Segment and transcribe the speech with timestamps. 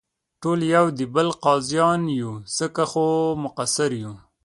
[0.41, 3.05] ټول یو دې بل قاضیان یو، ځکه خو
[3.45, 4.13] مقصر یو.